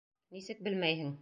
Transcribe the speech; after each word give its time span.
Нисек 0.37 0.65
белмәйһең? 0.69 1.17